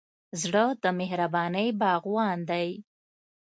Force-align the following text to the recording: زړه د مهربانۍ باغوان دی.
زړه 0.41 0.65
د 0.83 0.85
مهربانۍ 0.99 1.67
باغوان 1.81 2.37
دی. 2.49 2.67